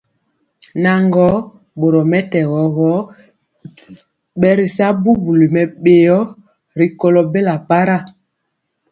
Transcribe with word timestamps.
Naŋgɔɔ, 0.83 1.35
boromɛtɛgɔ 1.79 2.61
gɔ, 2.75 2.89
bɛritya 4.39 4.87
bubuli 5.01 5.45
mɛbéo 5.55 6.17
rikɔlɔ 6.79 7.21
bela 7.31 7.55
para, 7.67 7.97